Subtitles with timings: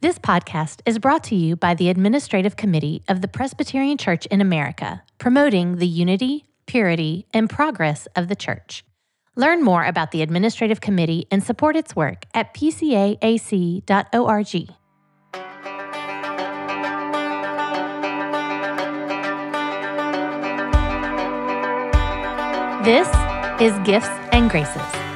[0.00, 4.40] This podcast is brought to you by the Administrative Committee of the Presbyterian Church in
[4.40, 8.84] America, promoting the unity, purity, and progress of the Church.
[9.34, 13.82] Learn more about the Administrative Committee and support its work at pcaac.org.
[22.84, 23.08] This
[23.60, 25.07] is Gifts and Graces.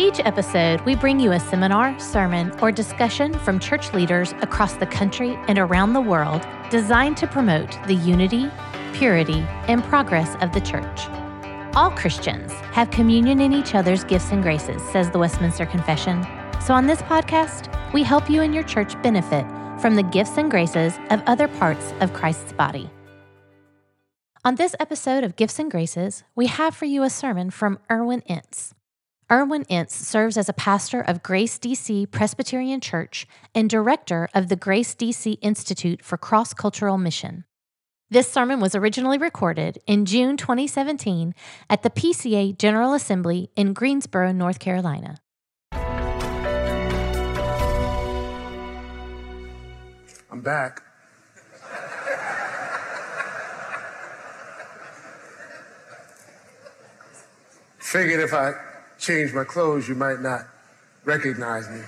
[0.00, 4.86] Each episode, we bring you a seminar, sermon, or discussion from church leaders across the
[4.86, 8.48] country and around the world designed to promote the unity,
[8.92, 11.08] purity, and progress of the church.
[11.74, 16.24] All Christians have communion in each other's gifts and graces, says the Westminster Confession.
[16.60, 19.44] So on this podcast, we help you and your church benefit
[19.80, 22.88] from the gifts and graces of other parts of Christ's body.
[24.44, 28.20] On this episode of Gifts and Graces, we have for you a sermon from Irwyn
[28.26, 28.74] Ince.
[29.30, 34.56] Irwyn Ince serves as a pastor of Grace DC Presbyterian Church and director of the
[34.56, 37.44] Grace DC Institute for Cross Cultural Mission.
[38.08, 41.34] This sermon was originally recorded in June 2017
[41.68, 45.18] at the PCA General Assembly in Greensboro, North Carolina.
[50.30, 50.80] I'm back.
[57.78, 58.54] Figured if I
[59.08, 60.42] change my clothes, you might not
[61.06, 61.80] recognize me.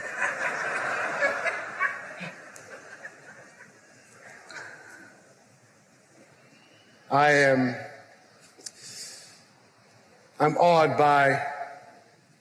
[7.10, 7.74] I am
[10.38, 11.44] I'm awed by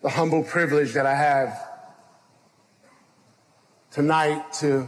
[0.02, 1.60] the humble privilege that I have
[3.92, 4.88] tonight to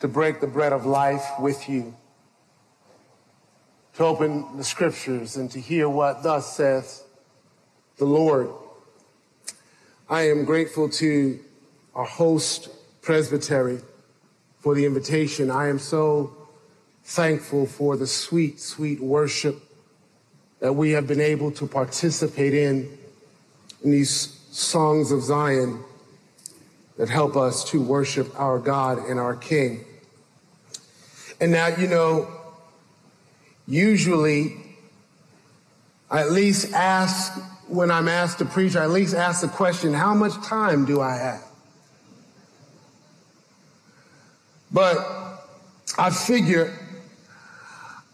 [0.00, 1.96] to break the bread of life with you,
[3.94, 7.05] to open the scriptures and to hear what thus saith
[7.98, 8.50] the Lord.
[10.08, 11.40] I am grateful to
[11.94, 12.68] our host
[13.02, 13.80] presbytery
[14.58, 15.50] for the invitation.
[15.50, 16.36] I am so
[17.04, 19.62] thankful for the sweet, sweet worship
[20.60, 22.98] that we have been able to participate in
[23.82, 25.82] in these songs of Zion
[26.98, 29.84] that help us to worship our God and our King.
[31.40, 32.28] And now, you know,
[33.66, 34.56] usually
[36.10, 37.38] I at least ask
[37.68, 41.00] when I'm asked to preach, I at least ask the question, how much time do
[41.00, 41.42] I have?
[44.72, 44.98] But
[45.98, 46.72] I figure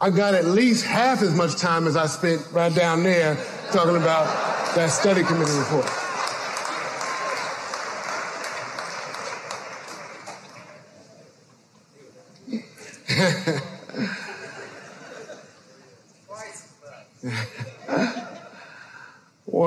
[0.00, 3.36] I got at least half as much time as I spent right down there
[3.70, 4.26] talking about
[4.74, 5.88] that study committee report.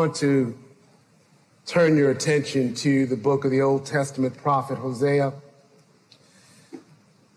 [0.05, 0.55] want to
[1.65, 5.33] turn your attention to the book of the Old Testament prophet Hosea,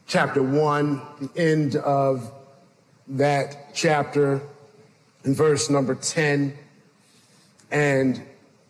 [0.06, 2.30] chapter 1, the end of
[3.06, 4.42] that chapter,
[5.24, 6.58] in verse number 10,
[7.70, 8.22] and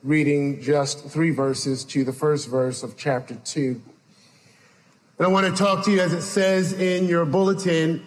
[0.04, 3.82] reading just three verses to the first verse of chapter 2.
[5.19, 8.04] And I want to talk to you, as it says in your bulletin,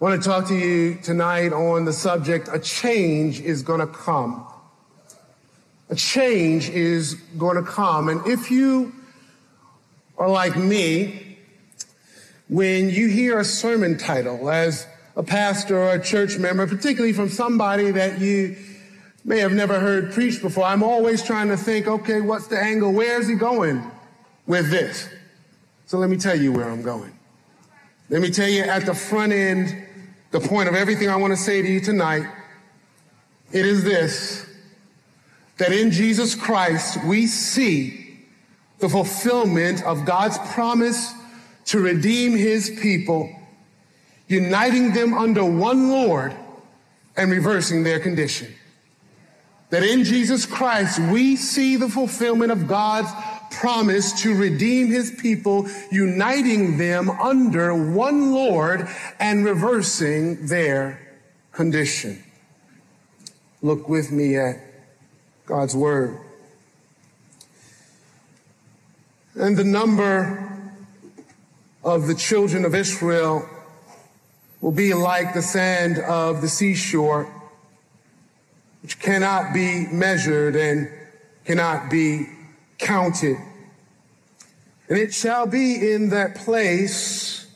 [0.00, 3.86] I want to talk to you tonight on the subject, a change is going to
[3.88, 4.46] come.
[5.90, 8.08] A change is going to come.
[8.08, 8.92] And if you
[10.16, 11.38] are like me,
[12.48, 17.28] when you hear a sermon title as a pastor or a church member, particularly from
[17.28, 18.54] somebody that you
[19.24, 22.92] may have never heard preach before, I'm always trying to think, okay, what's the angle?
[22.92, 23.82] Where's he going
[24.46, 25.08] with this?
[25.86, 27.18] So let me tell you where I'm going.
[28.10, 29.86] Let me tell you at the front end
[30.30, 32.26] the point of everything I want to say to you tonight,
[33.52, 34.46] it is this,
[35.56, 38.26] that in Jesus Christ we see
[38.78, 41.12] the fulfillment of God's promise
[41.66, 43.34] to redeem his people,
[44.28, 46.36] uniting them under one Lord
[47.16, 48.54] and reversing their condition.
[49.70, 53.10] That in Jesus Christ we see the fulfillment of God's
[53.60, 58.88] promise to redeem his people, uniting them under one Lord
[59.18, 61.18] and reversing their
[61.52, 62.22] condition.
[63.62, 64.56] Look with me at
[65.46, 66.18] God's word.
[69.34, 70.72] And the number
[71.82, 73.48] of the children of Israel
[74.60, 77.32] will be like the sand of the seashore,
[78.82, 80.90] which cannot be measured and
[81.44, 82.26] cannot be
[82.78, 83.36] counted.
[84.88, 87.46] And it shall be in that place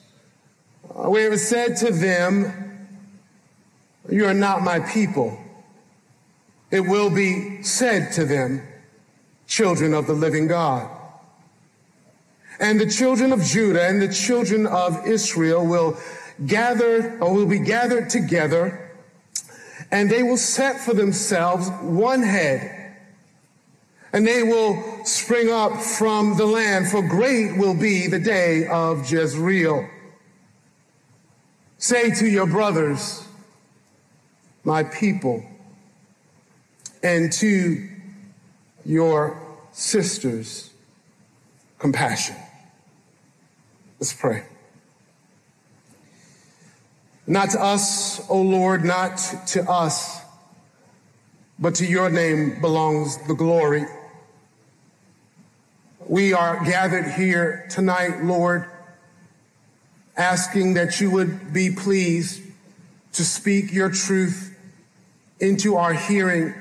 [0.83, 2.89] where it was said to them,
[4.11, 5.39] You are not my people.
[6.71, 8.63] It will be said to them,
[9.47, 10.91] Children of the living God.
[12.61, 15.99] And the children of Judah and the children of Israel will
[16.47, 18.91] gather or will be gathered together
[19.91, 22.97] and they will set for themselves one head
[24.13, 29.11] and they will spring up from the land for great will be the day of
[29.11, 29.89] Jezreel.
[31.79, 33.27] Say to your brothers,
[34.65, 35.45] my people,
[37.03, 37.89] and to
[38.85, 39.41] your
[39.73, 40.71] sisters,
[41.79, 42.37] compassion.
[43.99, 44.45] Let's pray.
[47.27, 49.19] Not to us, O Lord, not
[49.49, 50.21] to us,
[51.59, 53.87] but to your name belongs the glory.
[56.09, 58.67] We are gathered here tonight, Lord,
[60.17, 62.43] asking that you would be pleased
[63.13, 64.57] to speak your truth
[65.39, 66.55] into our hearing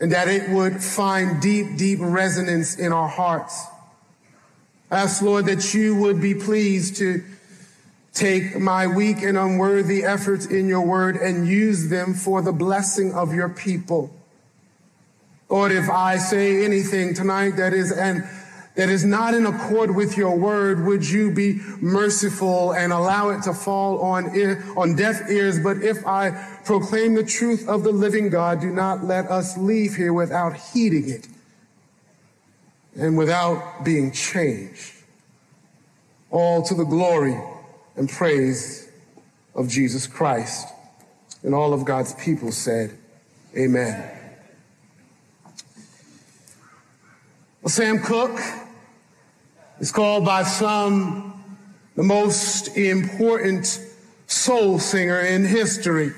[0.00, 3.66] and that it would find deep, deep resonance in our hearts.
[4.90, 7.22] Ask, Lord, that you would be pleased to
[8.14, 13.12] take my weak and unworthy efforts in your word and use them for the blessing
[13.12, 14.12] of your people.
[15.48, 18.28] Lord, if I say anything tonight that is an
[18.76, 23.42] that is not in accord with your word, would you be merciful and allow it
[23.42, 25.58] to fall on, ear, on deaf ears?
[25.58, 26.30] But if I
[26.64, 31.08] proclaim the truth of the living God, do not let us leave here without heeding
[31.08, 31.26] it
[32.94, 34.92] and without being changed.
[36.30, 37.40] All to the glory
[37.96, 38.88] and praise
[39.54, 40.68] of Jesus Christ.
[41.42, 42.96] And all of God's people said,
[43.56, 44.19] Amen.
[47.62, 48.40] Well, Sam Cooke
[49.80, 51.44] is called by some
[51.94, 53.86] the most important
[54.26, 56.12] soul singer in history.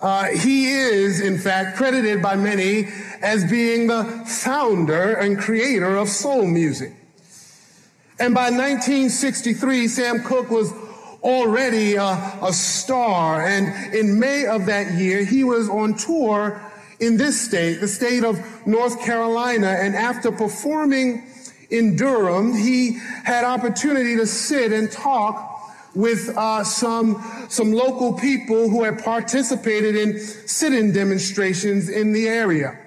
[0.00, 2.86] Uh, he is, in fact, credited by many
[3.20, 6.94] as being the founder and creator of soul music.
[8.20, 10.72] And by 1963, Sam Cooke was
[11.24, 13.44] already a, a star.
[13.44, 16.62] And in May of that year, he was on tour
[17.00, 19.68] in this state, the state of North Carolina.
[19.68, 21.24] And after performing
[21.70, 25.52] in Durham, he had opportunity to sit and talk
[25.94, 32.78] with uh, some some local people who had participated in sit-in demonstrations in the area.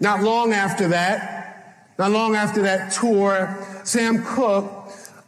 [0.00, 4.78] Not long after that, not long after that tour, Sam Cooke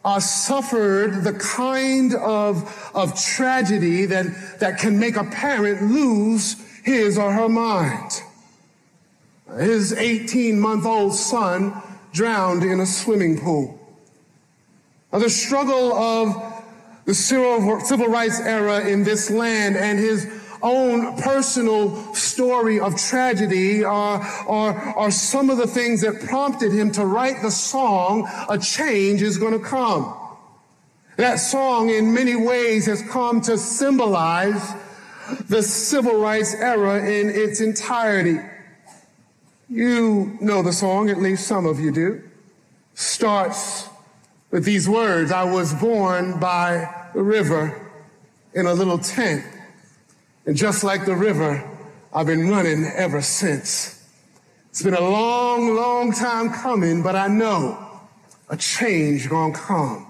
[0.04, 4.26] uh, suffered the kind of, of tragedy that,
[4.60, 6.56] that can make a parent lose
[6.90, 8.22] his or her mind.
[9.58, 11.80] His 18 month old son
[12.12, 13.78] drowned in a swimming pool.
[15.12, 16.34] Now, the struggle of
[17.04, 20.28] the civil rights era in this land and his
[20.62, 26.92] own personal story of tragedy are, are, are some of the things that prompted him
[26.92, 30.14] to write the song, A Change is Gonna Come.
[31.16, 34.74] That song in many ways has come to symbolize
[35.48, 38.38] the civil rights era in its entirety.
[39.68, 42.22] You know the song, at least some of you do.
[42.94, 43.88] Starts
[44.50, 47.90] with these words I was born by the river
[48.54, 49.44] in a little tent.
[50.46, 51.68] And just like the river,
[52.12, 53.96] I've been running ever since.
[54.70, 58.00] It's been a long, long time coming, but I know
[58.48, 60.09] a change gonna come.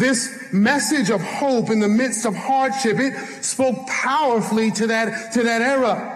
[0.00, 5.42] This message of hope in the midst of hardship, it spoke powerfully to that, to
[5.42, 6.09] that era.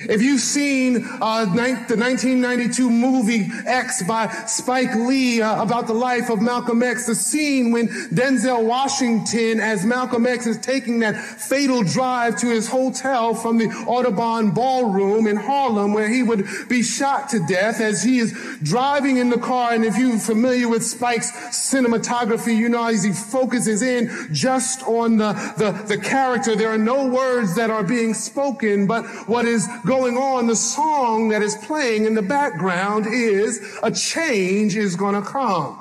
[0.00, 6.30] If you've seen uh, the 1992 movie X by Spike Lee uh, about the life
[6.30, 11.82] of Malcolm X, the scene when Denzel Washington, as Malcolm X is taking that fatal
[11.82, 17.28] drive to his hotel from the Audubon Ballroom in Harlem, where he would be shot
[17.30, 19.72] to death as he is driving in the car.
[19.72, 25.16] And if you're familiar with Spike's cinematography, you know as he focuses in just on
[25.16, 26.54] the, the, the character.
[26.54, 31.30] There are no words that are being spoken, but what is going on, the song
[31.30, 35.80] that is playing in the background is a change is going to come.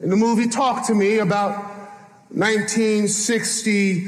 [0.00, 1.56] In the movie Talk to Me about
[2.30, 4.06] 1960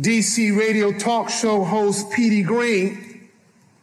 [0.00, 3.11] DC radio talk show host Petey Greene,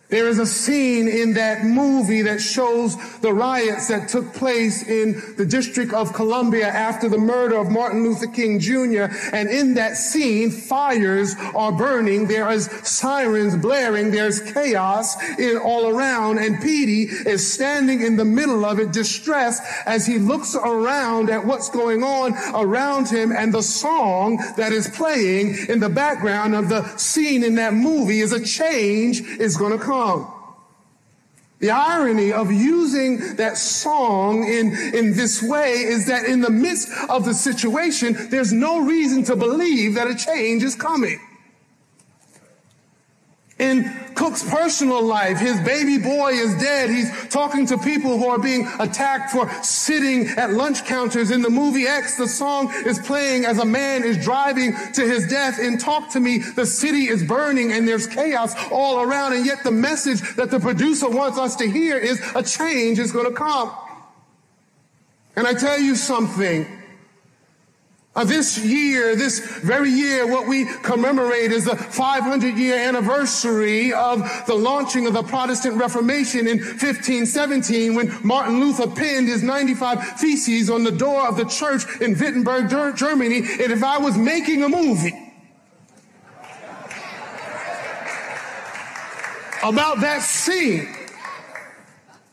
[0.09, 5.21] there is a scene in that movie that shows the riots that took place in
[5.37, 9.05] the District of Columbia after the murder of Martin Luther King Jr.
[9.31, 12.27] And in that scene, fires are burning.
[12.27, 14.09] There is sirens blaring.
[14.09, 15.15] There's chaos
[15.63, 16.39] all around.
[16.39, 21.45] And Petey is standing in the middle of it, distressed as he looks around at
[21.45, 23.31] what's going on around him.
[23.31, 28.21] And the song that is playing in the background of the scene in that movie
[28.21, 29.98] is a change is going to come.
[31.59, 36.89] The irony of using that song in, in this way is that in the midst
[37.09, 41.19] of the situation, there's no reason to believe that a change is coming.
[43.59, 46.89] In Cooke's personal life, his baby boy is dead.
[46.89, 51.29] He's talking to people who are being attacked for sitting at lunch counters.
[51.29, 55.27] In the movie X, the song is playing as a man is driving to his
[55.27, 55.59] death.
[55.59, 59.33] In Talk to Me, the city is burning and there's chaos all around.
[59.33, 63.11] And yet the message that the producer wants us to hear is a change is
[63.11, 63.75] going to come.
[65.35, 66.78] And I tell you something,
[68.15, 74.19] uh, this year, this very year, what we commemorate is the 500 year anniversary of
[74.47, 80.69] the launching of the Protestant Reformation in 1517 when Martin Luther pinned his 95 theses
[80.69, 83.37] on the door of the church in Wittenberg, Germany.
[83.37, 85.13] And if I was making a movie
[89.63, 90.95] about that scene,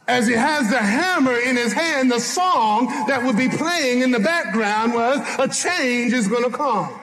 [0.09, 4.11] as he has the hammer in his hand, the song that would be playing in
[4.11, 7.01] the background was, A change is going to come.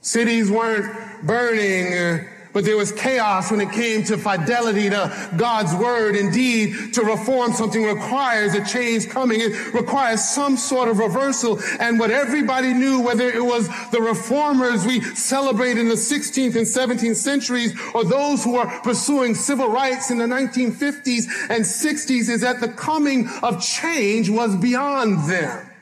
[0.00, 1.92] Cities weren't burning.
[1.92, 6.16] Uh, But there was chaos when it came to fidelity to God's word.
[6.16, 9.42] Indeed, to reform something requires a change coming.
[9.42, 11.60] It requires some sort of reversal.
[11.80, 16.66] And what everybody knew, whether it was the reformers we celebrate in the 16th and
[16.66, 22.40] 17th centuries or those who are pursuing civil rights in the 1950s and 60s, is
[22.40, 25.75] that the coming of change was beyond them.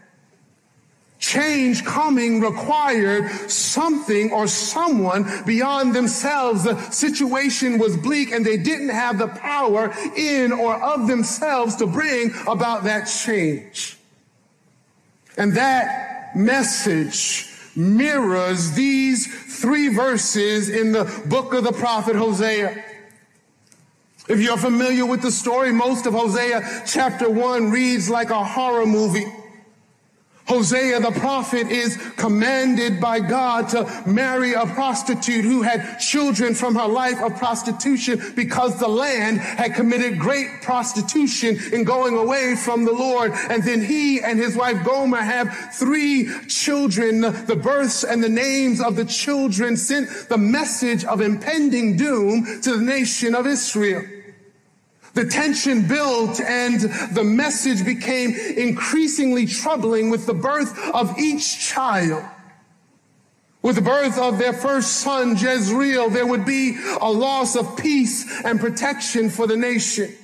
[1.25, 6.65] Change coming required something or someone beyond themselves.
[6.65, 11.87] The situation was bleak and they didn't have the power in or of themselves to
[11.87, 13.97] bring about that change.
[15.39, 19.27] And that message mirrors these
[19.63, 22.85] three verses in the book of the prophet Hosea.
[24.29, 28.85] If you're familiar with the story, most of Hosea chapter one reads like a horror
[28.85, 29.27] movie.
[30.47, 36.75] Hosea the prophet is commanded by God to marry a prostitute who had children from
[36.75, 42.85] her life of prostitution because the land had committed great prostitution in going away from
[42.85, 43.33] the Lord.
[43.49, 47.23] And then he and his wife Gomer have three children.
[47.23, 52.77] The births and the names of the children sent the message of impending doom to
[52.77, 54.05] the nation of Israel.
[55.15, 62.25] The tension built and the message became increasingly troubling with the birth of each child.
[63.63, 68.43] With the birth of their first son, Jezreel, there would be a loss of peace
[68.45, 70.15] and protection for the nation.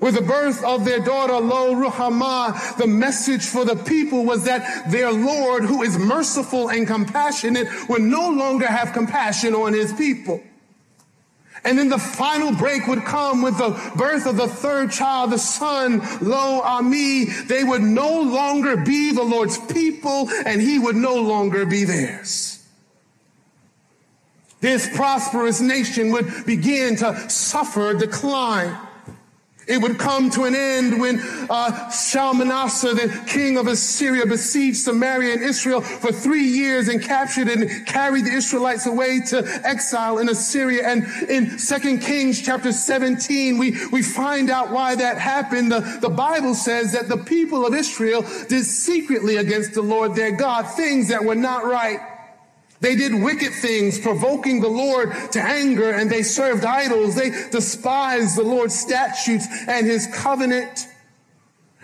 [0.00, 4.90] With the birth of their daughter, Lo Ruhamah, the message for the people was that
[4.90, 10.40] their Lord, who is merciful and compassionate, would no longer have compassion on his people.
[11.64, 15.38] And then the final break would come with the birth of the third child, the
[15.38, 17.46] son, Lo Ammi.
[17.48, 22.66] They would no longer be the Lord's people and he would no longer be theirs.
[24.60, 28.76] This prosperous nation would begin to suffer decline.
[29.68, 31.20] It would come to an end when
[31.50, 37.48] uh, Shalmaneser, the king of Assyria, besieged Samaria and Israel for three years and captured
[37.48, 40.88] and carried the Israelites away to exile in Assyria.
[40.88, 45.70] And in Second Kings chapter 17, we, we find out why that happened.
[45.70, 50.32] The, the Bible says that the people of Israel did secretly against the Lord their
[50.32, 52.17] God things that were not right.
[52.80, 57.16] They did wicked things, provoking the Lord to anger, and they served idols.
[57.16, 60.86] They despised the Lord's statutes and his covenant.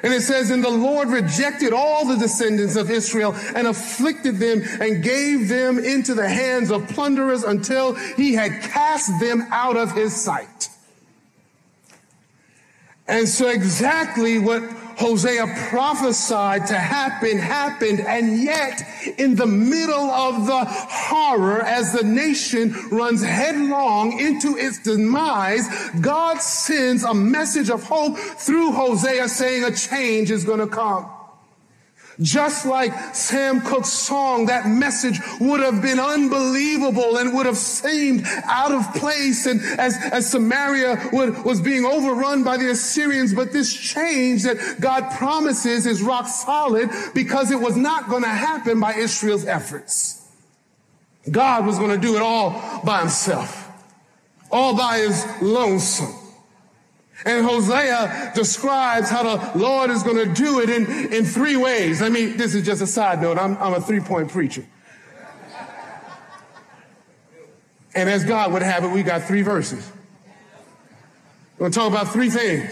[0.04, 4.62] And it says, and the Lord rejected all the descendants of Israel and afflicted them
[4.80, 9.92] and gave them into the hands of plunderers until he had cast them out of
[9.92, 10.68] his sight.
[13.08, 14.62] And so exactly what
[14.96, 18.00] Hosea prophesied to happen happened.
[18.00, 18.82] And yet
[19.18, 25.68] in the middle of the horror as the nation runs headlong into its demise,
[26.00, 31.13] God sends a message of hope through Hosea saying a change is going to come.
[32.20, 38.24] Just like Sam Cooke's song, that message would have been unbelievable and would have seemed
[38.44, 43.34] out of place and as, as Samaria would, was being overrun by the Assyrians.
[43.34, 48.28] But this change that God promises is rock solid because it was not going to
[48.28, 50.20] happen by Israel's efforts.
[51.30, 53.68] God was going to do it all by himself,
[54.52, 56.23] all by his lonesome.
[57.26, 62.02] And Hosea describes how the Lord is going to do it in, in three ways.
[62.02, 63.38] I mean, this is just a side note.
[63.38, 64.64] I'm, I'm a three point preacher.
[67.94, 69.90] And as God would have it, we got three verses.
[71.56, 72.70] We're going to talk about three things.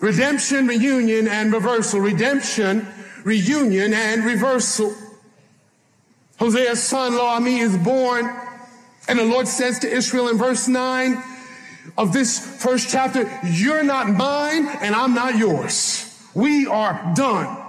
[0.00, 2.00] Redemption, reunion, and reversal.
[2.00, 2.88] Redemption,
[3.22, 4.94] reunion, and reversal.
[6.38, 8.34] Hosea's son, Lo-Ammi, is born.
[9.06, 11.22] And the Lord says to Israel in verse 9
[11.96, 16.06] of this first chapter, You're not mine, and I'm not yours.
[16.34, 17.59] We are done.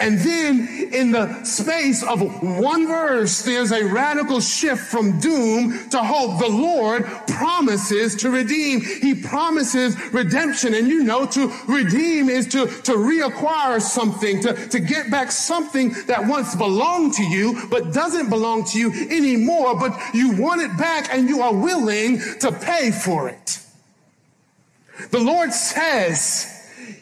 [0.00, 5.98] And then in the space of one verse, there's a radical shift from doom to
[5.98, 6.38] hope.
[6.38, 8.82] The Lord promises to redeem.
[8.82, 10.74] He promises redemption.
[10.74, 15.94] And you know, to redeem is to, to reacquire something, to, to get back something
[16.06, 20.76] that once belonged to you, but doesn't belong to you anymore, but you want it
[20.76, 23.60] back and you are willing to pay for it.
[25.10, 26.57] The Lord says,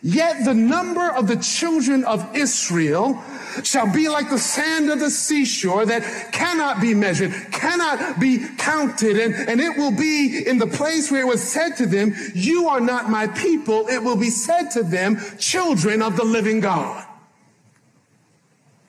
[0.07, 3.21] Yet the number of the children of Israel
[3.65, 9.19] shall be like the sand of the seashore that cannot be measured, cannot be counted.
[9.19, 12.69] And, and it will be in the place where it was said to them, you
[12.69, 13.89] are not my people.
[13.89, 17.05] It will be said to them, children of the living God.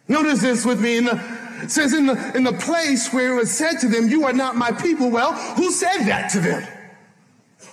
[0.07, 3.49] Notice this with me in the, says in the, in the place where it was
[3.49, 5.09] said to them, you are not my people.
[5.09, 6.76] Well, who said that to them?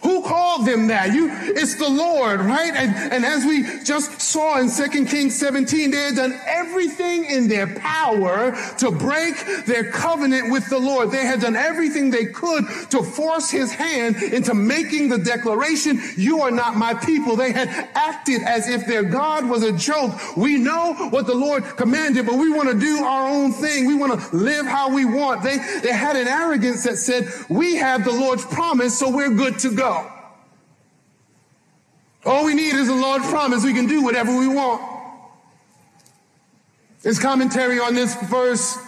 [0.04, 1.14] Who called them that?
[1.14, 2.74] You, it's the Lord, right?
[2.74, 7.48] And, and as we just saw in 2 Kings 17, they had done everything in
[7.48, 9.34] their power to break
[9.64, 11.10] their covenant with the Lord.
[11.10, 16.42] They had done everything they could to force his hand into making the declaration, you
[16.42, 17.34] are not my people.
[17.34, 20.36] They had acted as if their God was a joke.
[20.36, 23.86] We know what the Lord commanded, but we want to do our own thing.
[23.86, 25.42] We want to live how we want.
[25.42, 29.58] They, they had an arrogance that said, we have the Lord's promise, so we're good
[29.60, 29.93] to go.
[32.26, 33.64] All we need is the Lord's promise.
[33.64, 34.82] We can do whatever we want.
[37.02, 38.78] His commentary on this verse,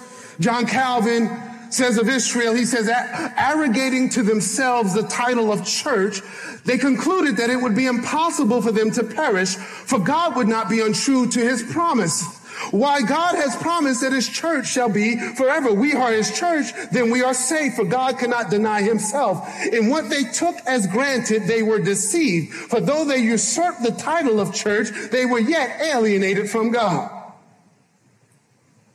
[0.41, 1.29] John Calvin
[1.71, 6.23] says of Israel, he says, arrogating to themselves the title of church,
[6.65, 10.71] they concluded that it would be impossible for them to perish, for God would not
[10.71, 12.36] be untrue to his promise.
[12.71, 15.73] Why God has promised that his church shall be forever.
[15.73, 19.47] We are his church, then we are safe, for God cannot deny himself.
[19.73, 22.53] In what they took as granted, they were deceived.
[22.53, 27.13] For though they usurped the title of church, they were yet alienated from God.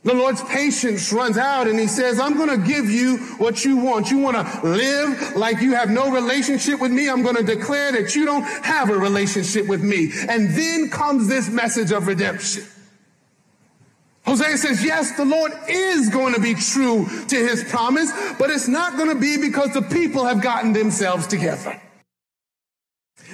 [0.04, 3.76] The Lord's patience runs out and he says, I'm going to give you what you
[3.76, 4.10] want.
[4.10, 7.08] You want to live like you have no relationship with me.
[7.08, 10.10] I'm going to declare that you don't have a relationship with me.
[10.28, 12.64] And then comes this message of redemption.
[14.24, 18.68] Hosea says, yes, the Lord is going to be true to his promise, but it's
[18.68, 21.80] not going to be because the people have gotten themselves together.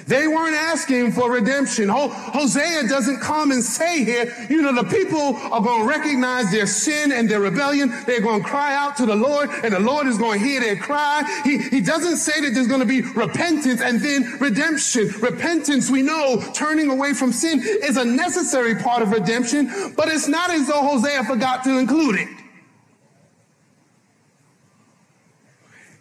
[0.09, 1.87] They weren't asking for redemption.
[1.87, 6.65] Hosea doesn't come and say here, you know, the people are going to recognize their
[6.65, 7.93] sin and their rebellion.
[8.07, 10.61] They're going to cry out to the Lord and the Lord is going to hear
[10.61, 11.41] their cry.
[11.43, 15.09] He, he doesn't say that there's going to be repentance and then redemption.
[15.21, 20.27] Repentance, we know, turning away from sin is a necessary part of redemption, but it's
[20.27, 22.29] not as though Hosea forgot to include it.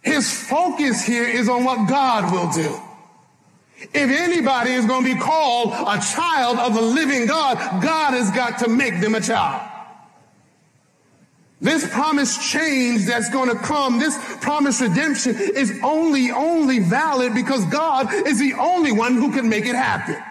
[0.00, 2.87] His focus here is on what God will do.
[3.80, 8.30] If anybody is going to be called a child of the living God, God has
[8.32, 9.70] got to make them a child.
[11.60, 17.64] This promised change that's going to come, this promised redemption is only, only valid because
[17.66, 20.22] God is the only one who can make it happen.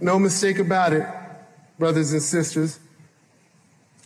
[0.00, 1.06] No mistake about it,
[1.78, 2.78] brothers and sisters.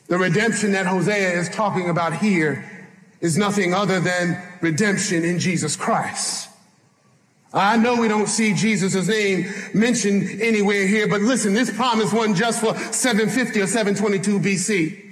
[0.09, 2.76] The redemption that Hosea is talking about here
[3.21, 6.49] is nothing other than redemption in Jesus Christ.
[7.53, 12.37] I know we don't see Jesus' name mentioned anywhere here, but listen, this promise wasn't
[12.37, 15.06] just for 750 or 722 BC.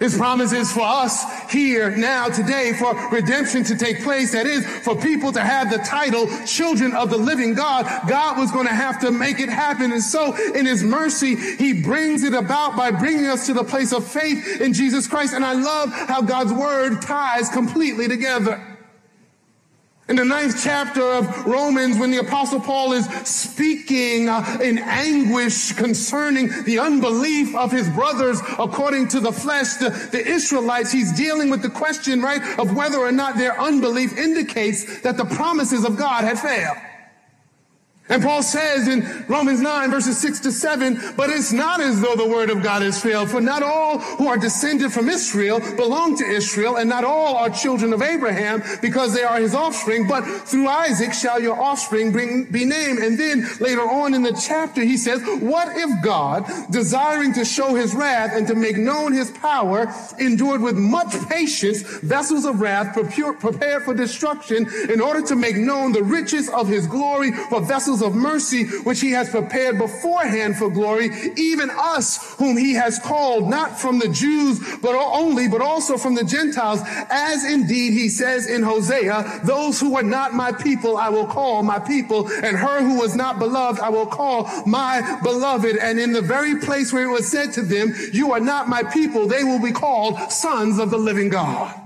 [0.00, 4.32] His promise is for us here now today for redemption to take place.
[4.32, 7.84] That is for people to have the title children of the living God.
[8.08, 9.92] God was going to have to make it happen.
[9.92, 13.92] And so in his mercy, he brings it about by bringing us to the place
[13.92, 15.34] of faith in Jesus Christ.
[15.34, 18.69] And I love how God's word ties completely together.
[20.10, 25.72] In the ninth chapter of Romans, when the apostle Paul is speaking uh, in anguish
[25.74, 31.48] concerning the unbelief of his brothers according to the flesh, the, the Israelites, he's dealing
[31.48, 35.96] with the question, right, of whether or not their unbelief indicates that the promises of
[35.96, 36.89] God had failed.
[38.10, 42.16] And Paul says in Romans 9 verses 6 to 7, but it's not as though
[42.16, 46.16] the word of God has failed, for not all who are descended from Israel belong
[46.18, 50.22] to Israel, and not all are children of Abraham because they are his offspring, but
[50.22, 52.98] through Isaac shall your offspring be named.
[52.98, 57.74] And then later on in the chapter, he says, what if God, desiring to show
[57.74, 62.92] his wrath and to make known his power, endured with much patience vessels of wrath
[62.94, 67.99] prepared for destruction in order to make known the riches of his glory for vessels
[68.02, 73.48] of mercy, which he has prepared beforehand for glory, even us whom he has called,
[73.48, 78.48] not from the Jews, but only, but also from the Gentiles, as indeed he says
[78.48, 82.82] in Hosea, those who are not my people, I will call my people, and her
[82.82, 85.76] who was not beloved, I will call my beloved.
[85.76, 88.82] And in the very place where it was said to them, you are not my
[88.82, 91.76] people, they will be called sons of the living God.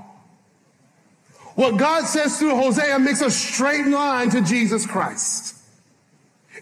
[1.54, 5.53] What God says through Hosea makes a straight line to Jesus Christ.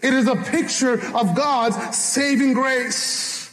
[0.03, 3.49] It is a picture of God's saving grace.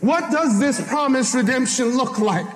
[0.00, 2.46] What does this promised redemption look like?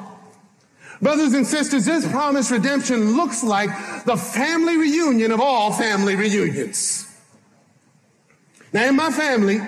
[1.01, 3.71] Brothers and sisters, this promised redemption looks like
[4.05, 7.05] the family reunion of all family reunions.
[8.73, 9.61] Now, in my family,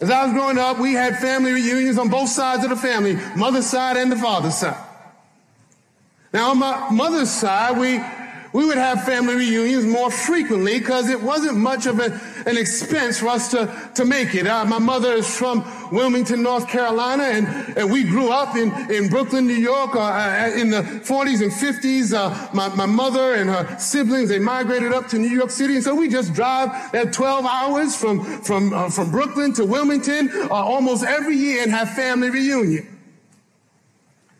[0.00, 3.18] as I was growing up, we had family reunions on both sides of the family,
[3.36, 4.82] mother's side and the father's side.
[6.32, 8.00] Now, on my mother's side, we
[8.52, 13.20] we would have family reunions more frequently because it wasn't much of a, an expense
[13.20, 14.46] for us to, to make it.
[14.46, 19.08] Uh, my mother is from Wilmington, North Carolina, and, and we grew up in, in
[19.08, 22.12] Brooklyn, New York uh, uh in the 40s and 50s.
[22.12, 25.84] Uh, my, my mother and her siblings, they migrated up to New York City, and
[25.84, 30.54] so we just drive that 12 hours from, from, uh, from Brooklyn to Wilmington uh,
[30.54, 32.98] almost every year and have family reunion.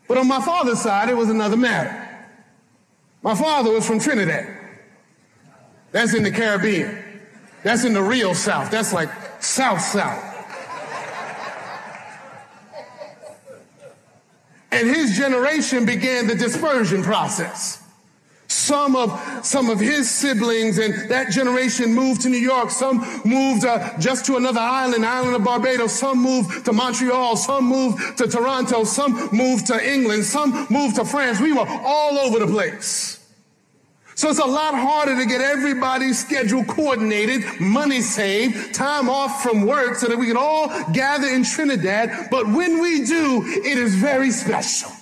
[0.08, 1.99] But on my father's side, it was another matter.
[3.22, 4.56] My father was from Trinidad.
[5.92, 7.04] That's in the Caribbean.
[7.62, 8.70] That's in the real South.
[8.70, 9.10] That's like
[9.42, 10.26] South South.
[14.72, 17.82] And his generation began the dispersion process.
[18.60, 22.70] Some of, some of his siblings and that generation moved to New York.
[22.70, 25.92] Some moved uh, just to another island, island of Barbados.
[25.92, 27.36] Some moved to Montreal.
[27.36, 28.84] Some moved to Toronto.
[28.84, 30.24] Some moved to England.
[30.24, 31.40] Some moved to France.
[31.40, 33.18] We were all over the place.
[34.14, 39.66] So it's a lot harder to get everybody's schedule coordinated, money saved, time off from
[39.66, 42.28] work so that we can all gather in Trinidad.
[42.30, 44.92] But when we do, it is very special.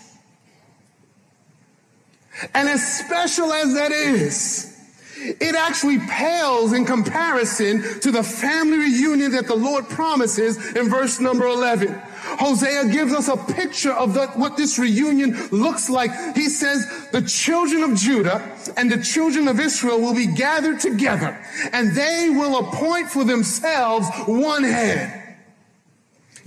[2.55, 4.75] And as special as that is,
[5.21, 11.19] it actually pales in comparison to the family reunion that the Lord promises in verse
[11.19, 12.01] number 11.
[12.39, 16.11] Hosea gives us a picture of the, what this reunion looks like.
[16.37, 21.39] He says, the children of Judah and the children of Israel will be gathered together
[21.73, 25.18] and they will appoint for themselves one head.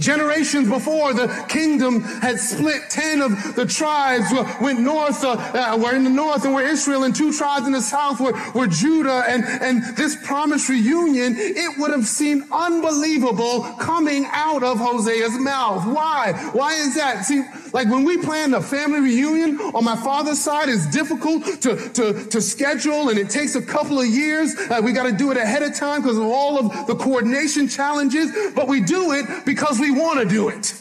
[0.01, 2.89] Generations before, the kingdom had split.
[2.89, 4.25] Ten of the tribes
[4.59, 7.73] went north, uh, uh, were in the north and were Israel, and two tribes in
[7.73, 9.23] the south were, were Judah.
[9.27, 15.85] And, and this promised reunion, it would have seemed unbelievable coming out of Hosea's mouth.
[15.85, 16.33] Why?
[16.51, 17.23] Why is that?
[17.25, 21.89] See, like when we plan a family reunion on my father's side, it's difficult to,
[21.93, 24.55] to, to schedule and it takes a couple of years.
[24.69, 27.67] Uh, we got to do it ahead of time because of all of the coordination
[27.67, 30.73] challenges, but we do it because we want to do it.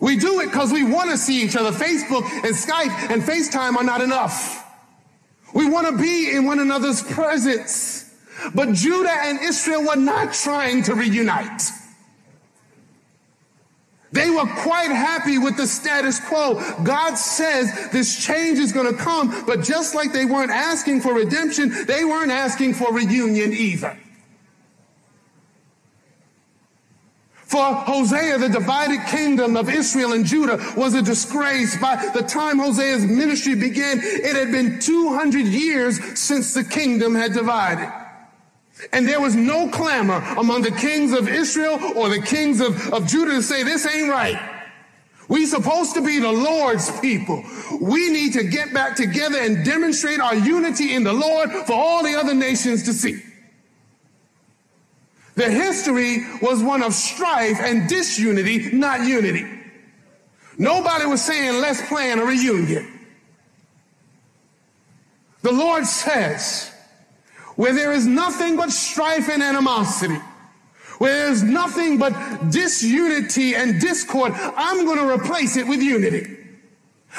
[0.00, 1.72] We do it because we want to see each other.
[1.72, 4.64] Facebook and Skype and FaceTime are not enough.
[5.54, 8.14] We want to be in one another's presence.
[8.54, 11.62] But Judah and Israel were not trying to reunite.
[14.10, 16.54] They were quite happy with the status quo.
[16.82, 21.14] God says this change is going to come, but just like they weren't asking for
[21.14, 23.98] redemption, they weren't asking for reunion either.
[27.48, 31.78] For Hosea, the divided kingdom of Israel and Judah was a disgrace.
[31.80, 37.32] By the time Hosea's ministry began, it had been 200 years since the kingdom had
[37.32, 37.90] divided.
[38.92, 43.06] And there was no clamor among the kings of Israel or the kings of, of
[43.06, 44.38] Judah to say, this ain't right.
[45.28, 47.44] We supposed to be the Lord's people.
[47.80, 52.02] We need to get back together and demonstrate our unity in the Lord for all
[52.02, 53.22] the other nations to see.
[55.34, 59.46] The history was one of strife and disunity, not unity.
[60.56, 62.98] Nobody was saying, let's plan a reunion.
[65.42, 66.72] The Lord says,
[67.58, 70.14] where there is nothing but strife and animosity,
[70.98, 72.12] where there's nothing but
[72.52, 76.36] disunity and discord, I'm going to replace it with unity.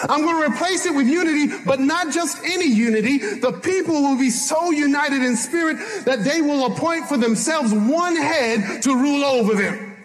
[0.07, 3.17] I'm going to replace it with unity, but not just any unity.
[3.17, 8.15] The people will be so united in spirit that they will appoint for themselves one
[8.15, 9.97] head to rule over them.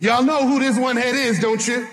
[0.00, 1.86] Y'all know who this one head is, don't you?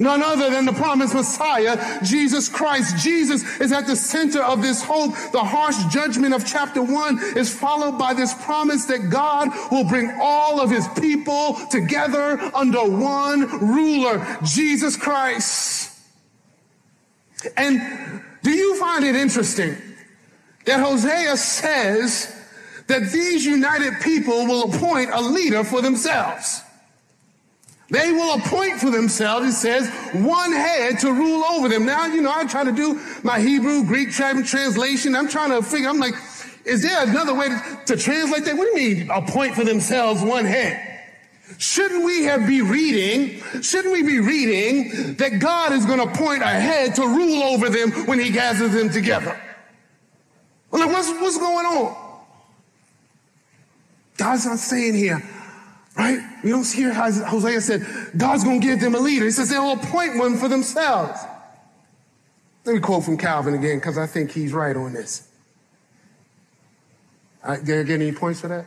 [0.00, 3.04] None other than the promised Messiah, Jesus Christ.
[3.04, 5.12] Jesus is at the center of this hope.
[5.30, 10.10] The harsh judgment of chapter one is followed by this promise that God will bring
[10.18, 16.00] all of his people together under one ruler, Jesus Christ.
[17.58, 19.76] And do you find it interesting
[20.64, 22.34] that Hosea says
[22.86, 26.62] that these united people will appoint a leader for themselves?
[27.90, 31.84] They will appoint for themselves, it says, one head to rule over them.
[31.84, 35.16] Now, you know, I try to do my Hebrew, Greek translation.
[35.16, 36.14] I'm trying to figure, I'm like,
[36.64, 38.56] is there another way to, to translate that?
[38.56, 40.86] What do you mean, appoint for themselves one head?
[41.58, 46.42] Shouldn't we have be reading, shouldn't we be reading that God is going to appoint
[46.42, 49.40] a head to rule over them when he gathers them together?
[50.70, 51.96] Like, what's, what's going on?
[54.16, 55.22] God's not saying here,
[55.96, 56.20] Right?
[56.42, 59.24] We don't hear how Hosea said, God's going to give them a leader.
[59.24, 61.20] He says they'll appoint one for themselves.
[62.64, 65.28] Let me quote from Calvin again because I think he's right on this.
[67.44, 68.66] Right, did I get any points for that?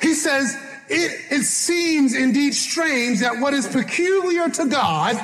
[0.00, 0.56] he says,
[0.88, 5.18] it, it seems indeed strange that what is peculiar to God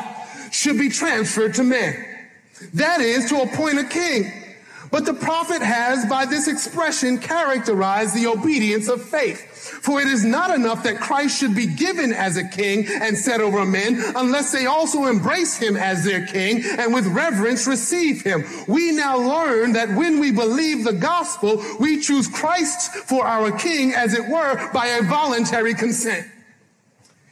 [0.50, 2.04] should be transferred to men.
[2.74, 4.43] That is to appoint a king
[4.94, 9.40] but the prophet has, by this expression, characterized the obedience of faith.
[9.83, 13.40] For it is not enough that Christ should be given as a king and set
[13.40, 18.44] over men unless they also embrace him as their king and with reverence receive him.
[18.68, 23.94] We now learn that when we believe the gospel, we choose Christ for our king,
[23.94, 26.24] as it were, by a voluntary consent.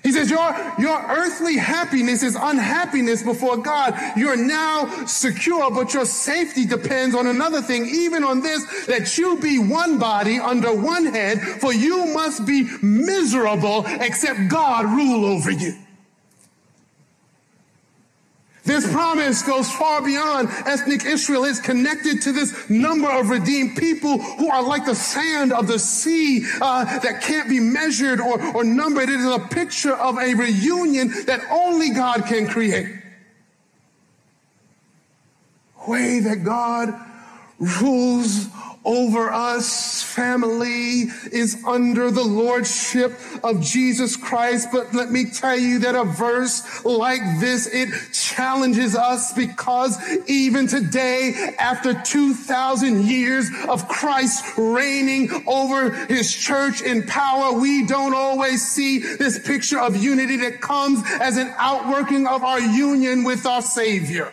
[0.03, 3.95] He says, your, your earthly happiness is unhappiness before God.
[4.17, 9.39] You're now secure, but your safety depends on another thing, even on this, that you
[9.39, 15.53] be one body under one head, for you must be miserable except God rule over
[15.53, 15.75] you.
[18.73, 21.45] This promise goes far beyond ethnic Israel.
[21.45, 25.79] It's connected to this number of redeemed people who are like the sand of the
[25.79, 29.11] sea uh, that can't be measured or, or numbered.
[29.11, 32.87] It is a picture of a reunion that only God can create.
[35.87, 36.95] Way that God
[37.59, 38.47] rules
[38.85, 40.03] over us.
[40.03, 44.69] Family is under the lordship of Jesus Christ.
[44.73, 50.67] But let me tell you that a verse like this, it challenges us because even
[50.67, 58.67] today, after 2,000 years of Christ reigning over his church in power, we don't always
[58.67, 63.63] see this picture of unity that comes as an outworking of our union with our
[63.63, 64.33] Savior.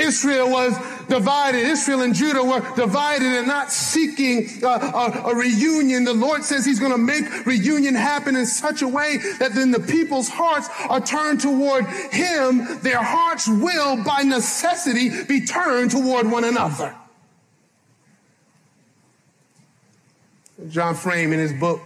[0.00, 0.76] Israel was
[1.08, 1.60] divided.
[1.60, 6.04] Israel and Judah were divided and not seeking a, a, a reunion.
[6.04, 9.70] The Lord says he's going to make reunion happen in such a way that then
[9.70, 12.66] the people's hearts are turned toward him.
[12.82, 16.94] Their hearts will by necessity be turned toward one another.
[20.68, 21.80] John Frame in his book,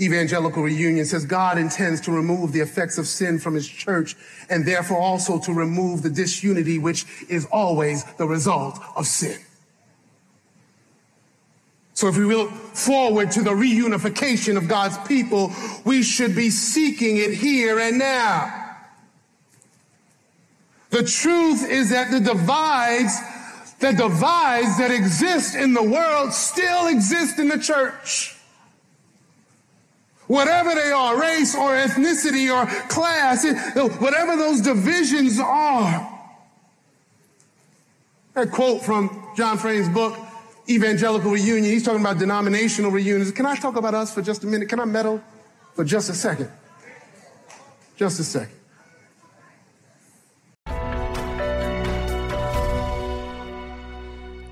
[0.00, 4.16] evangelical reunion says God intends to remove the effects of sin from his church
[4.48, 9.38] and therefore also to remove the disunity which is always the result of sin.
[11.94, 15.52] So if we look forward to the reunification of God's people,
[15.84, 18.76] we should be seeking it here and now.
[20.90, 23.18] The truth is that the divides,
[23.80, 28.37] the divides that exist in the world still exist in the church
[30.28, 36.14] whatever they are, race or ethnicity or class, uh, whatever those divisions are.
[38.36, 40.16] A quote from John Frame's book,
[40.68, 41.64] Evangelical Reunion.
[41.64, 43.32] He's talking about denominational reunions.
[43.32, 44.68] Can I talk about us for just a minute?
[44.68, 45.20] Can I meddle
[45.74, 46.50] for just a second?
[47.96, 48.54] Just a second.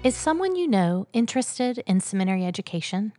[0.03, 3.12] Is someone you know interested in seminary education?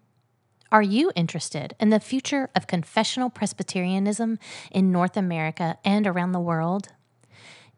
[0.69, 4.37] Are you interested in the future of confessional Presbyterianism
[4.69, 6.89] in North America and around the world?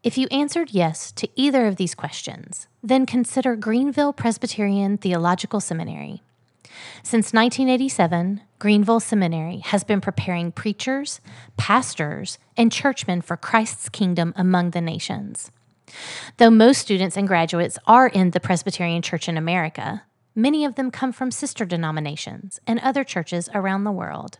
[0.02, 6.22] If you answered yes to either of these questions, then consider Greenville Presbyterian Theological Seminary.
[7.04, 11.20] Since 1987, Greenville Seminary has been preparing preachers,
[11.56, 15.52] pastors, and churchmen for Christ's kingdom among the nations.
[16.38, 20.02] Though most students and graduates are in the Presbyterian Church in America,
[20.34, 24.38] Many of them come from sister denominations and other churches around the world.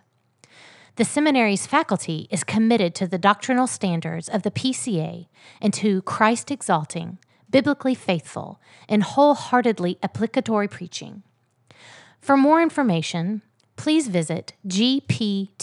[0.96, 5.28] The seminary's faculty is committed to the doctrinal standards of the PCA
[5.60, 11.22] and to Christ exalting, biblically faithful, and wholeheartedly applicatory preaching.
[12.20, 13.42] For more information,
[13.76, 15.54] please visit gpts.edu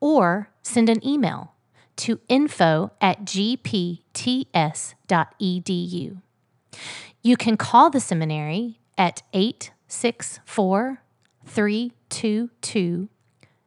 [0.00, 1.54] or send an email
[1.96, 4.02] to info at gpts.edu.
[7.22, 11.02] You can call the seminary at 864
[11.44, 13.08] 322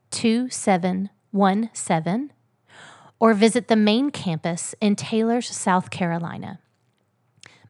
[0.09, 2.33] 2717
[3.19, 6.61] or visit the main campus in Taylors, South Carolina.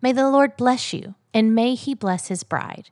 [0.01, 2.89] May the Lord bless you and may he bless his bride,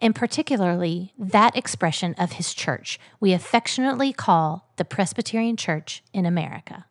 [0.00, 6.86] and particularly that expression of his church we affectionately call the Presbyterian Church in America.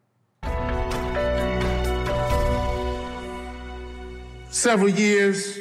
[4.53, 5.57] Several years,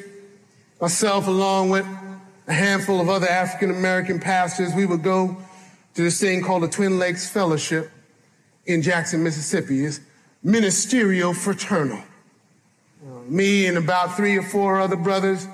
[0.79, 1.87] myself, along with
[2.47, 5.35] a handful of other African American pastors, we would go
[5.95, 7.91] to this thing called the Twin Lakes Fellowship
[8.67, 9.87] in Jackson, Mississippi.
[9.87, 10.01] It's
[10.43, 12.03] ministerial fraternal.
[13.27, 15.47] Me and about three or four other brothers,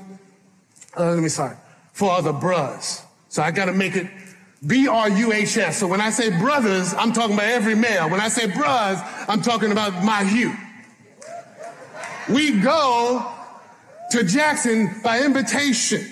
[0.99, 1.57] uh, let me sorry,
[1.93, 3.03] four other bros.
[3.29, 4.09] So I got to make it
[4.67, 5.79] B-R-U-H-S.
[5.79, 8.11] So when I say brothers, I'm talking about every male.
[8.11, 8.99] When I say bros,
[9.29, 10.57] I'm talking about my hue.
[12.29, 13.27] We go
[14.11, 16.07] to Jackson by invitation.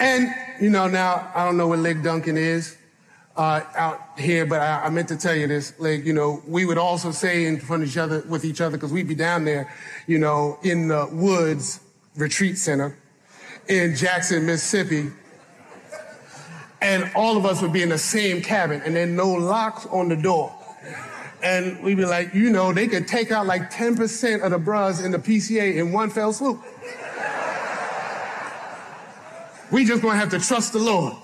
[0.00, 0.28] And,
[0.60, 2.76] you know, now I don't know what Lake Duncan is
[3.36, 5.78] uh, out here, but I, I, meant to tell you this.
[5.78, 8.76] Like, you know, we would also say in front of each other, with each other,
[8.76, 9.72] because we'd be down there,
[10.08, 11.78] you know, in the Woods
[12.16, 12.96] Retreat Center
[13.68, 15.10] in Jackson, Mississippi.
[16.82, 20.08] And all of us would be in the same cabin, and then no locks on
[20.08, 20.52] the door.
[21.46, 25.00] And we'd be like, you know, they could take out like 10% of the bras
[25.00, 26.60] in the PCA in one fell swoop.
[29.70, 31.14] We just gonna have to trust the Lord.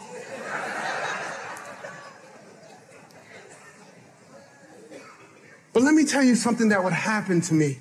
[5.72, 7.80] But let me tell you something that would happen to me.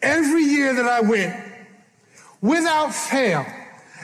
[0.00, 1.36] Every year that I went,
[2.40, 3.44] without fail,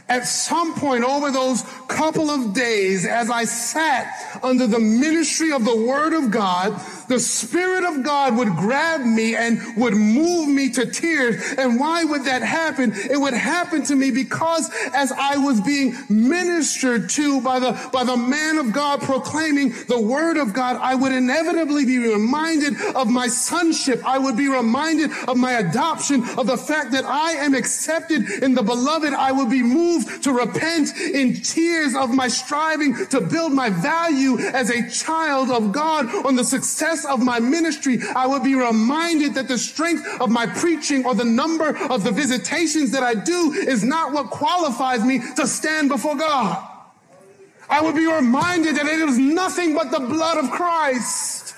[0.07, 5.65] at some point over those couple of days, as I sat under the ministry of
[5.65, 10.71] the Word of God, the Spirit of God would grab me and would move me
[10.71, 11.43] to tears.
[11.59, 12.93] And why would that happen?
[12.95, 18.05] It would happen to me because as I was being ministered to by the, by
[18.05, 23.09] the man of God proclaiming the Word of God, I would inevitably be reminded of
[23.09, 24.03] my sonship.
[24.05, 28.55] I would be reminded of my adoption, of the fact that I am accepted in
[28.55, 29.13] the beloved.
[29.15, 34.39] I would be moved to repent in tears of my striving to build my value
[34.39, 39.35] as a child of God on the success of my ministry, I would be reminded
[39.35, 43.53] that the strength of my preaching or the number of the visitations that I do
[43.53, 46.67] is not what qualifies me to stand before God.
[47.71, 51.55] I would be reminded that it is nothing but the blood of Christ.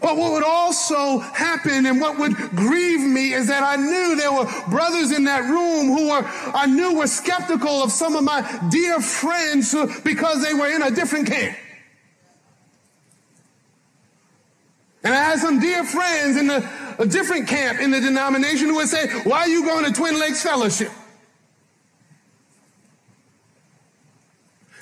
[0.00, 4.32] But what would also happen and what would grieve me is that I knew there
[4.32, 8.68] were brothers in that room who were, I knew were skeptical of some of my
[8.70, 11.56] dear friends because they were in a different camp.
[15.08, 16.68] And I had some dear friends in the,
[16.98, 20.20] a different camp in the denomination who would say, why are you going to Twin
[20.20, 20.92] Lakes Fellowship?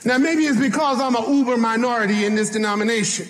[0.04, 3.28] Now, maybe it's because I'm an uber minority in this denomination.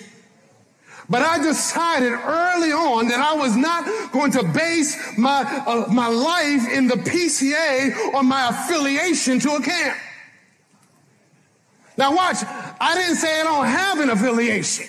[1.07, 6.07] But I decided early on that I was not going to base my, uh, my
[6.07, 9.99] life in the PCA on my affiliation to a camp.
[11.95, 14.87] Now watch, I didn't say I don't have an affiliation.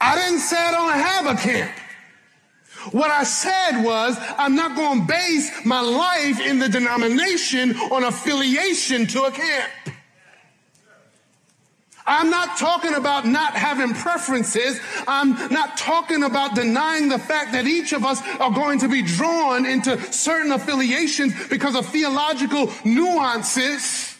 [0.00, 1.72] I didn't say I don't have a camp.
[2.92, 8.04] What I said was, I'm not going to base my life in the denomination on
[8.04, 9.72] affiliation to a camp.
[12.06, 14.78] I'm not talking about not having preferences.
[15.08, 19.02] I'm not talking about denying the fact that each of us are going to be
[19.02, 24.15] drawn into certain affiliations because of theological nuances.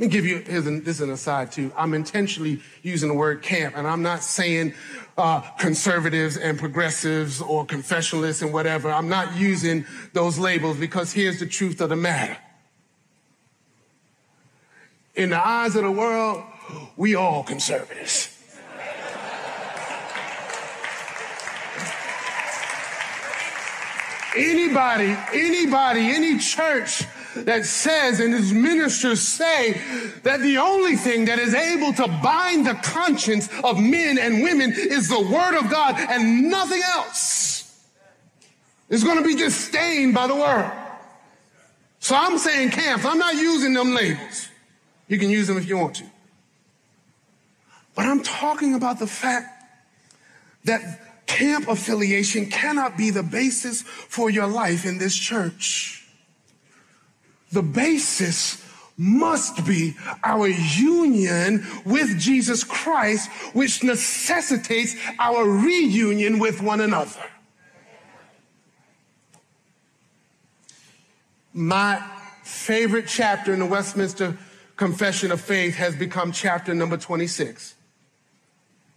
[0.00, 1.70] Let me give you, an, this is an aside too.
[1.76, 4.72] I'm intentionally using the word camp, and I'm not saying
[5.18, 8.90] uh, conservatives and progressives or confessionalists and whatever.
[8.90, 9.84] I'm not using
[10.14, 12.38] those labels because here's the truth of the matter.
[15.16, 16.44] In the eyes of the world,
[16.96, 18.34] we all conservatives.
[24.34, 27.04] Anybody, anybody, any church
[27.34, 29.80] that says and his ministers say
[30.22, 34.72] that the only thing that is able to bind the conscience of men and women
[34.72, 37.50] is the word of God and nothing else
[38.88, 40.70] is going to be disdained by the world.
[42.00, 43.04] So I'm saying camps.
[43.04, 44.48] I'm not using them labels.
[45.06, 46.04] You can use them if you want to.
[47.94, 49.64] But I'm talking about the fact
[50.64, 55.99] that camp affiliation cannot be the basis for your life in this church.
[57.52, 58.64] The basis
[58.96, 67.22] must be our union with Jesus Christ, which necessitates our reunion with one another.
[71.52, 72.02] My
[72.42, 74.36] favorite chapter in the Westminster
[74.76, 77.74] Confession of Faith has become chapter number 26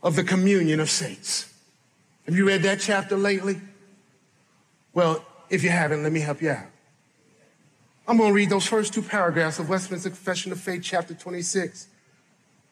[0.04, 1.51] of the communion of saints.
[2.26, 3.62] Have you read that chapter lately?
[4.93, 6.72] Well, if you haven't, let me help you out.
[8.08, 11.88] I'm going to read those first two paragraphs of Westminster Confession of Faith, chapter 26.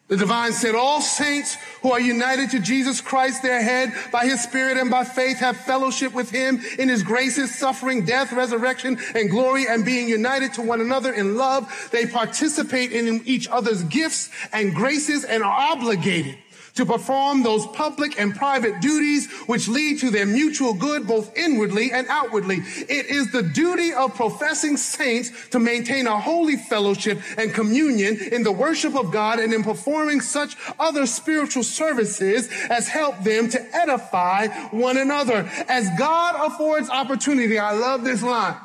[0.08, 4.42] The divine said, all saints who are united to Jesus Christ, their head, by his
[4.42, 9.30] spirit and by faith, have fellowship with him in his graces, suffering, death, resurrection, and
[9.30, 11.88] glory, and being united to one another in love.
[11.92, 16.36] They participate in each other's gifts and graces and are obligated
[16.74, 21.92] to perform those public and private duties which lead to their mutual good both inwardly
[21.92, 22.56] and outwardly.
[22.56, 28.42] It is the duty of professing saints to maintain a holy fellowship and communion in
[28.42, 33.76] the worship of God and in performing such other spiritual services as help them to
[33.76, 35.48] edify one another.
[35.68, 38.56] As God affords opportunity, I love this line.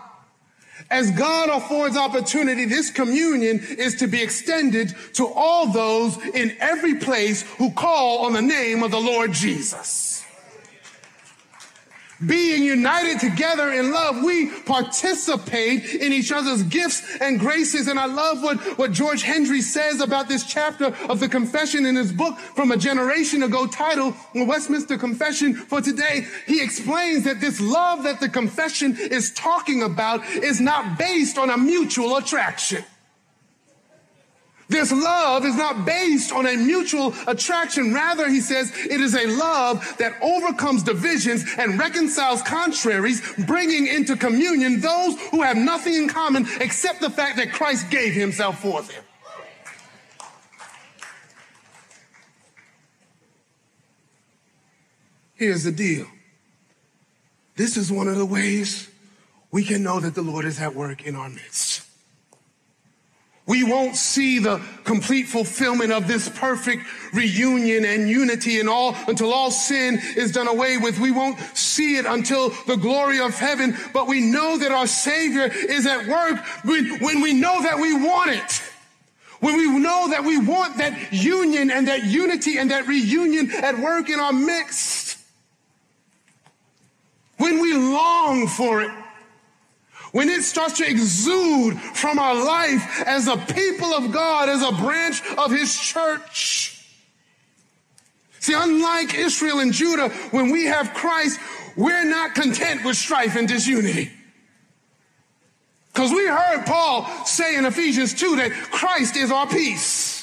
[0.89, 6.95] As God affords opportunity, this communion is to be extended to all those in every
[6.95, 10.23] place who call on the name of the Lord Jesus
[12.25, 17.87] being united together in love, we participate in each other's gifts and graces.
[17.87, 21.95] And I love what, what George Hendry says about this chapter of the confession in
[21.95, 26.25] his book from a generation ago titled Westminster Confession for today.
[26.45, 31.49] He explains that this love that the confession is talking about is not based on
[31.49, 32.83] a mutual attraction.
[34.69, 37.93] This love is not based on a mutual attraction.
[37.93, 44.17] Rather, he says, it is a love that overcomes divisions and reconciles contraries, bringing into
[44.17, 48.81] communion those who have nothing in common except the fact that Christ gave himself for
[48.81, 49.03] them.
[55.35, 56.07] Here's the deal.
[57.55, 58.89] This is one of the ways
[59.51, 61.86] we can know that the Lord is at work in our midst.
[63.47, 66.83] We won't see the complete fulfillment of this perfect
[67.13, 70.99] reunion and unity and all until all sin is done away with.
[70.99, 75.45] We won't see it until the glory of heaven, but we know that our Savior
[75.45, 78.61] is at work when, we know that we want it.
[79.39, 83.79] When we know that we want that union and that unity and that reunion at
[83.79, 85.19] work in our midst.
[87.37, 88.91] When we long for it
[90.11, 94.71] when it starts to exude from our life as a people of God, as a
[94.71, 96.85] branch of His church.
[98.39, 101.39] See, unlike Israel and Judah, when we have Christ,
[101.75, 104.11] we're not content with strife and disunity.
[105.93, 110.16] Because we heard Paul say in Ephesians 2 that Christ is our peace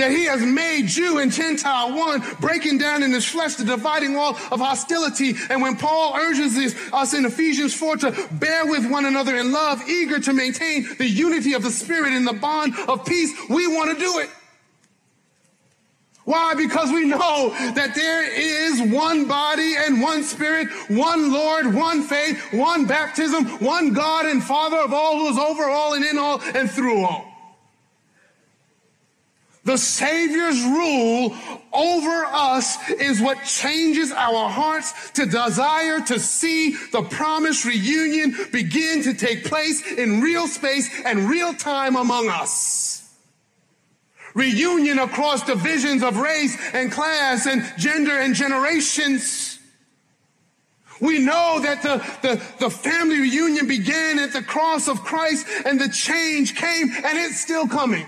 [0.00, 4.14] that he has made Jew and Gentile one, breaking down in his flesh the dividing
[4.14, 5.34] wall of hostility.
[5.50, 9.86] And when Paul urges us in Ephesians 4 to bear with one another in love,
[9.88, 13.96] eager to maintain the unity of the Spirit in the bond of peace, we want
[13.96, 14.30] to do it.
[16.24, 16.54] Why?
[16.54, 22.52] Because we know that there is one body and one spirit, one Lord, one faith,
[22.52, 26.40] one baptism, one God and Father of all who is over all and in all
[26.54, 27.29] and through all.
[29.70, 31.32] The Savior's rule
[31.72, 39.00] over us is what changes our hearts to desire to see the promised reunion begin
[39.04, 43.14] to take place in real space and real time among us.
[44.34, 49.60] Reunion across divisions of race and class and gender and generations.
[51.00, 51.98] We know that the,
[52.28, 57.16] the, the family reunion began at the cross of Christ and the change came and
[57.16, 58.04] it's still coming.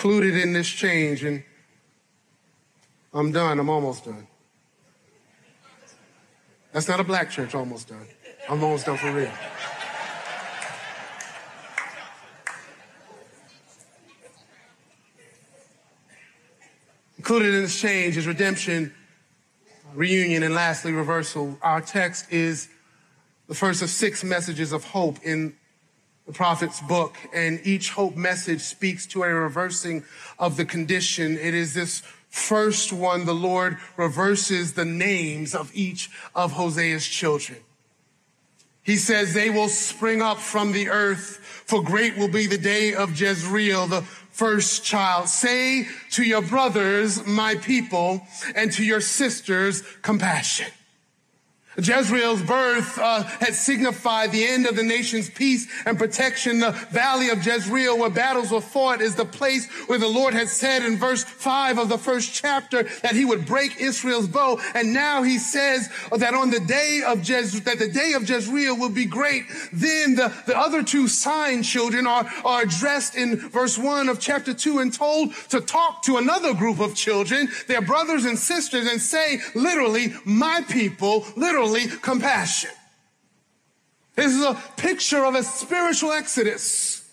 [0.00, 1.44] Included in this change, and
[3.12, 3.60] I'm done.
[3.60, 4.26] I'm almost done.
[6.72, 8.06] That's not a black church, almost done.
[8.48, 9.30] I'm almost done for real.
[17.18, 18.94] Included in this change is redemption,
[19.94, 21.58] reunion, and lastly, reversal.
[21.60, 22.70] Our text is
[23.48, 25.56] the first of six messages of hope in
[26.30, 30.04] the prophet's book, and each hope message speaks to a reversing
[30.38, 31.36] of the condition.
[31.36, 37.58] It is this first one, the Lord reverses the names of each of Hosea's children.
[38.84, 42.94] He says, they will spring up from the earth, for great will be the day
[42.94, 45.28] of Jezreel, the first child.
[45.28, 48.22] Say to your brothers, my people,
[48.54, 50.68] and to your sisters, compassion.
[51.80, 56.60] Jezreel's birth uh, had signified the end of the nation's peace and protection.
[56.60, 60.48] The valley of Jezreel, where battles were fought, is the place where the Lord had
[60.48, 64.60] said in verse five of the first chapter that He would break Israel's bow.
[64.74, 68.76] And now He says that on the day of Jez, that the day of Jezreel
[68.76, 69.44] will be great.
[69.72, 74.52] Then the, the other two sign children are, are addressed in verse one of chapter
[74.52, 79.00] two and told to talk to another group of children, their brothers and sisters, and
[79.00, 81.69] say literally, my people, literally
[82.02, 82.70] compassion.
[84.16, 87.10] This is a picture of a spiritual exodus.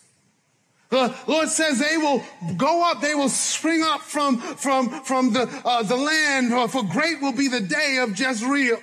[0.90, 2.24] The Lord says they will
[2.56, 7.20] go up, they will spring up from, from, from the, uh, the land, for great
[7.20, 8.78] will be the day of Jezreel.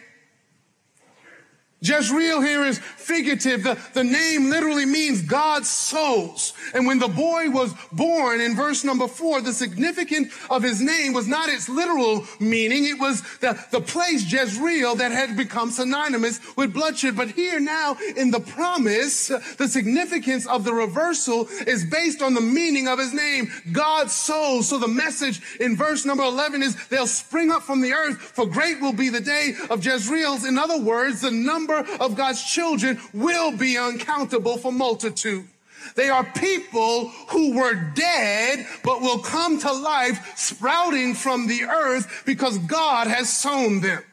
[1.82, 3.64] Jezreel here is figurative.
[3.64, 6.54] The, the name literally means God sows.
[6.74, 11.14] And when the boy was born in verse number four, the significance of his name
[11.14, 12.86] was not its literal meaning.
[12.86, 17.16] It was the, the place Jezreel that had become synonymous with bloodshed.
[17.16, 22.42] But here now in the promise, the significance of the reversal is based on the
[22.42, 23.52] meaning of his name.
[23.72, 24.70] God sows.
[24.70, 28.46] So the message in verse number 11 is they'll spring up from the earth for
[28.46, 30.46] great will be the day of Jezreel's.
[30.46, 35.48] In other words, the number of God's children will be uncountable for multitude.
[35.96, 42.24] They are people who were dead, but will come to life sprouting from the earth
[42.26, 44.04] because God has sown them.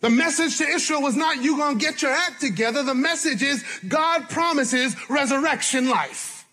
[0.00, 2.82] The message to Israel was not, you gonna get your act together.
[2.82, 6.46] The message is, God promises resurrection life.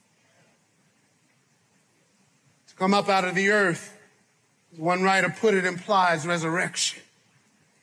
[2.69, 3.95] To come up out of the earth,
[4.75, 7.01] one writer put it, implies resurrection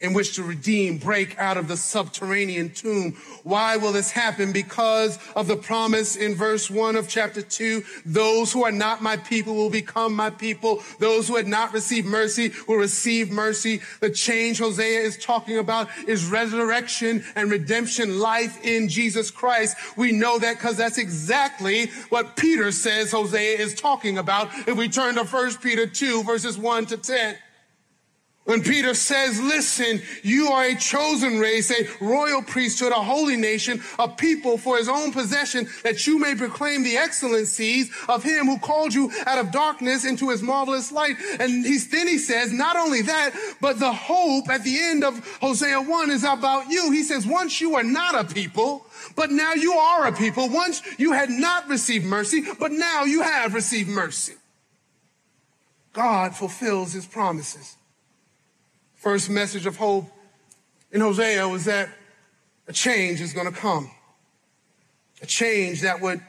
[0.03, 3.13] in which to redeem, break out of the subterranean tomb.
[3.45, 4.53] Why will this happen?
[4.53, 7.85] Because of the promise in verse one of chapter two.
[8.05, 10.83] Those who are not my people will become my people.
[10.99, 13.81] Those who had not received mercy will receive mercy.
[14.01, 19.77] The change Hosea is talking about is resurrection and redemption life in Jesus Christ.
[19.97, 24.49] We know that because that's exactly what Peter says Hosea is talking about.
[24.67, 27.37] If we turn to 1 Peter 2 verses 1 to 10.
[28.45, 33.81] When Peter says, listen, you are a chosen race, a royal priesthood, a holy nation,
[34.01, 38.59] a people for his own possession, that you may proclaim the excellencies of him who
[38.59, 41.15] called you out of darkness into his marvelous light.
[41.39, 43.31] And he's, then he says, not only that,
[43.61, 46.91] but the hope at the end of Hosea 1 is about you.
[46.91, 50.49] He says, once you are not a people, but now you are a people.
[50.49, 54.35] Once you had not received mercy, but now you have received mercy.
[55.93, 57.77] God fulfills his promises
[59.03, 60.05] first message of hope
[60.93, 61.89] in Hosea was that
[62.69, 63.91] a change is going to come.
[65.21, 66.21] A change that would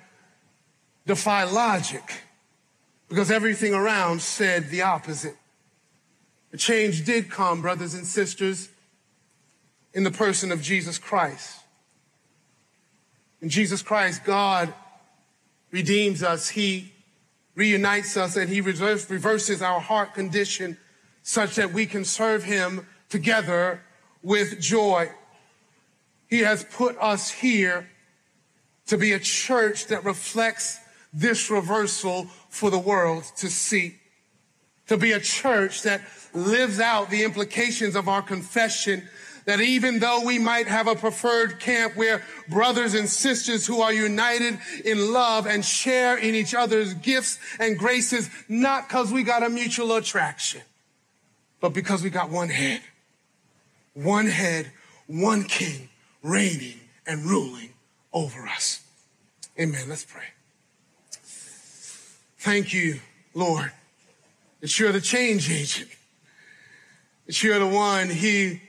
[1.06, 2.02] defy logic
[3.10, 5.36] because everything around said the opposite.
[6.52, 8.70] A change did come, brothers and sisters,
[9.94, 11.60] in the person of Jesus Christ.
[13.40, 14.74] In Jesus Christ, God
[15.70, 16.50] redeems us.
[16.50, 16.92] He
[17.54, 20.80] reunites us and he reverses our heart condition
[21.24, 23.82] such that we can serve him together
[24.22, 25.10] with joy.
[26.28, 27.90] He has put us here
[28.88, 30.80] to be a church that reflects
[31.14, 33.96] this reversal for the world to see.
[34.88, 36.02] To be a church that
[36.34, 39.08] lives out the implications of our confession
[39.46, 43.94] that even though we might have a preferred camp where brothers and sisters who are
[43.94, 49.44] united in love and share in each other's gifts and graces, not because we got
[49.44, 50.62] a mutual attraction,
[51.64, 52.82] but because we got one head,
[53.94, 54.70] one head,
[55.08, 55.88] one king
[56.22, 57.70] reigning and ruling
[58.12, 58.82] over us.
[59.58, 59.86] Amen.
[59.88, 60.26] Let's pray.
[62.38, 63.00] Thank you,
[63.34, 63.72] Lord,
[64.60, 65.90] that you're the change agent.
[67.28, 68.62] That you're the one he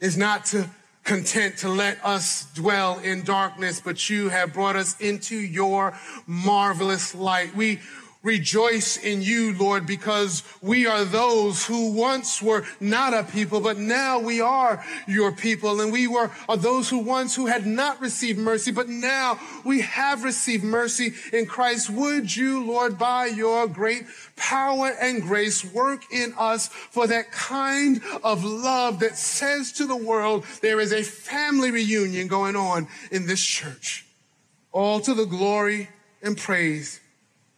[0.00, 0.68] is not to
[1.04, 5.96] content to let us dwell in darkness, but you have brought us into your
[6.26, 7.54] marvelous light.
[7.54, 7.78] We
[8.22, 13.78] rejoice in you, Lord, because we are those who once were not a people, but
[13.78, 15.80] now we are your people.
[15.80, 19.80] And we were are those who once who had not received mercy, but now we
[19.80, 21.88] have received mercy in Christ.
[21.88, 24.04] Would you, Lord, by your great
[24.36, 29.96] power and grace work in us for that kind of love that says to the
[29.96, 34.04] world, there is a family reunion going on in this church.
[34.72, 35.88] All to the glory
[36.22, 37.00] and praise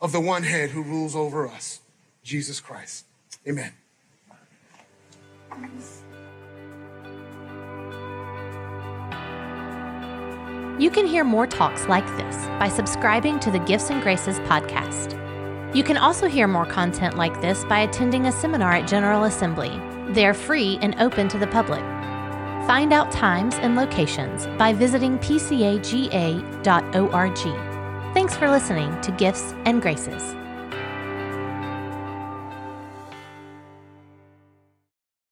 [0.02, 1.80] of the one head who rules over us,
[2.22, 3.06] Jesus Christ.
[3.48, 3.72] Amen.
[10.78, 15.18] You can hear more talks like this by subscribing to the Gifts and Graces podcast.
[15.74, 19.80] You can also hear more content like this by attending a seminar at General Assembly.
[20.08, 21.82] They're free and open to the public.
[22.66, 26.62] Find out times and locations by visiting pcaga.org.
[28.14, 30.41] Thanks for listening to Gifts and Graces.